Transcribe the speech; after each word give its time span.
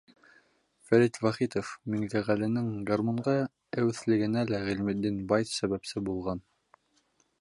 Фәрит 0.85 1.17
ВАХИТОВ, 1.25 1.67
Миңлеғәленең 1.95 2.71
гармунға 2.87 3.35
әүәҫлегенә 3.83 4.47
лә 4.53 4.63
Ғилметдин 4.71 5.21
бай 5.33 5.49
сәбәпсе 5.59 6.05
булған. 6.09 6.43